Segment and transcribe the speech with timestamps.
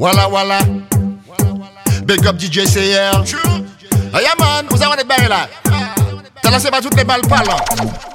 [0.00, 0.60] Voilà, voilà.
[2.06, 3.22] Big up DJ CR.
[4.14, 5.46] Hey, yeah, man, vous avez des barres là.
[6.42, 7.58] T'as lancé pas toutes les balles parlant.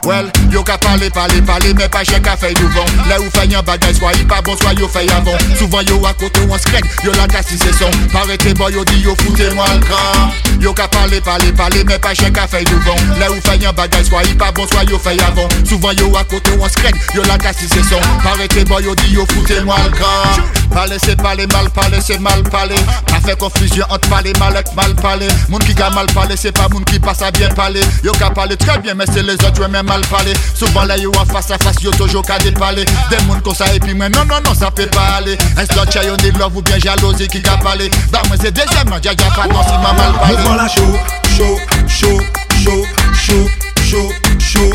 [0.04, 2.86] Well, yo ka parler, parler, parler, mais pas chien ka fait du vent.
[3.08, 5.38] Là où fait un bagage, soit il pas bon, soit yo fait avant.
[5.60, 6.68] Souvent yo à côté, on se
[7.06, 7.92] yo la casse c'est son.
[8.12, 10.32] Paraît boy, yo dit yo foutez-moi le camp.
[10.60, 12.96] Yo ka parler, parler, parler, mais pas chien ka du vent.
[13.20, 15.48] Là où fait un bagage, soit il pas bon, soit yo fait avant.
[15.68, 18.00] Souvent yo à côté, on se yo la casse si c'est son.
[18.24, 20.44] Paraît tes boy, yo dit yo foutez-moi le camp.
[20.74, 22.76] Parler, c'est parler, mal parler, c'est mal parler.
[23.16, 25.28] A fait confusion entre parler, mal et mal parler.
[25.50, 27.82] Moun qui a mal parler, c'est pas moun passe à bien parler.
[28.04, 30.34] Yo ka parler très bien, mais c'est les ouais, même mal parler.
[30.54, 32.86] Souvent là, yo face à face, yo toujours qu'à déparler.
[33.10, 35.38] Des moun comme ça, et puis moi, non, non, non, ça peut pas aller.
[35.58, 37.90] Un slot chay, on est love ou bien jalousie qui a parlé?
[38.12, 40.45] Moi, c'est deuxième, j'ai déjà pas non, si m'a mal parlé.
[40.46, 41.00] Mouvement la chaud,
[41.36, 42.22] chaud, chaud,
[42.64, 42.86] chaud,
[43.16, 43.50] chaud,
[43.84, 44.74] chaud, chaud.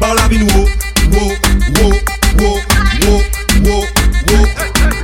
[0.00, 0.66] Par la vie, wow,
[1.12, 1.32] wow,
[1.76, 1.92] wow,
[2.38, 2.60] wow,
[3.02, 3.22] wow,
[3.62, 3.84] wow,
[4.28, 4.46] wow.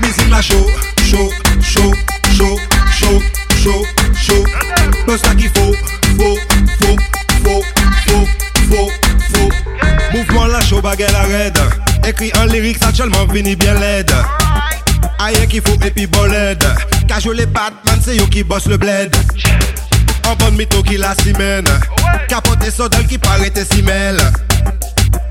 [0.01, 0.67] Musique la chaud,
[1.05, 1.93] chaud, chaud,
[2.33, 2.59] chaud,
[2.91, 3.23] chaud,
[3.63, 3.85] chaud,
[4.17, 4.45] chaud.
[5.07, 5.75] Pas ça qu'il faut,
[6.17, 6.39] faut,
[6.81, 6.97] faut,
[7.45, 7.63] faut,
[8.07, 8.27] faut,
[8.71, 8.91] faut,
[9.35, 10.17] faut.
[10.17, 11.59] Mouvement la chaud, baguette la raide.
[12.07, 14.15] Écrit en lyrics actuellement, vini bien laide.
[15.19, 16.65] Aïe qu'il faut et puis bolède.
[17.07, 19.15] Car les Batman, c'est yo qui bosse le bled.
[20.29, 21.65] En bonne mytho qui la simène.
[22.29, 24.21] Capote et sodal qui paraît simèle.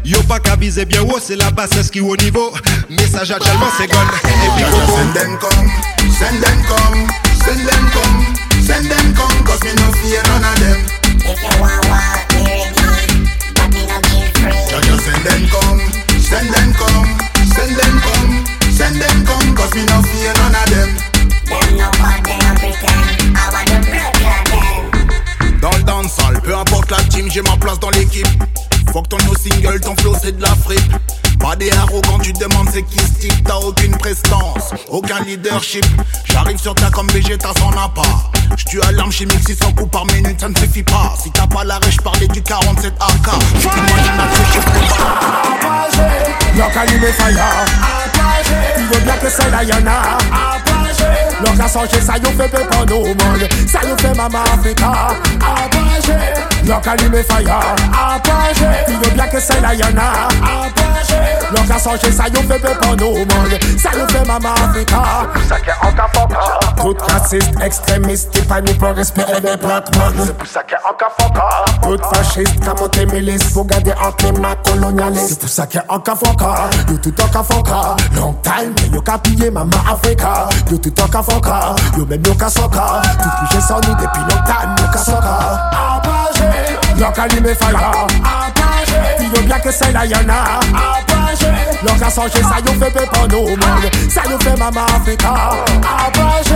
[0.03, 1.51] Yo pas qu'à viser bien haut, c'est la
[1.91, 2.51] qui au niveau.
[2.89, 3.99] Message actuellement c'est gun.
[4.23, 5.69] Et puis Send them come,
[6.17, 7.07] send them come,
[7.45, 8.25] send them come,
[8.65, 10.86] send them come, cause me no fear none of them.
[27.37, 28.27] J'ai ma place dans l'équipe.
[28.91, 30.91] Fuck ton no single, ton flow c'est de la fripe.
[31.39, 35.85] Pas des quand tu demandes c'est qui stick, t'as aucune prestance, aucun leadership.
[36.25, 38.31] J'arrive sur ta comme Vegeta sans pas.
[38.55, 41.13] J'tue à l'arme chimique 600 coups par minute, ça ne suffit pas.
[41.21, 43.29] Si t'as pas l'arrêt, j'parlais du 47 AK.
[46.75, 47.65] Allumer fire
[48.75, 50.17] Tu veux bien que c'est là y'en a
[51.67, 55.09] changer ça you fait peur nous monde Ça you fait maman Africa
[56.65, 57.75] Look allumer fire.
[58.87, 60.27] Tu veux bien que c'est là y'en a
[64.09, 65.27] Fait maman Africa.
[65.47, 66.39] Ça qui est en cafoca
[66.77, 66.93] Tout
[70.97, 75.79] cafoca Tout fasciste, comme monter milice pour garder en climat colonialiste C'est pour ça qu'il
[75.79, 79.69] y a un kafoka, yo tout en kafoka Long time, mais yo ka piller maman
[79.89, 80.49] Africa.
[80.69, 85.37] Yo tout en kafoka, yo même yo ka soka Tout long time, yo ka soka
[86.97, 87.77] yo ka allumer fire.
[87.77, 91.06] Apagé, tu veux bien que c'est là y'en a Apagé,
[91.83, 93.59] yo ka changer ça yo fait peur pour nous monde
[94.09, 95.33] Ça yo fait maman Africa.
[96.05, 96.55] Apagé,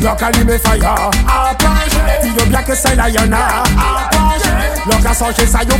[0.00, 0.94] yo ka allumer fire.
[1.26, 4.50] Apagé, tu veux bien que c'est là y'en a Apagé,
[4.86, 5.76] yo ka changer ça yo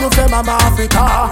[0.00, 1.30] yo fait maman Africa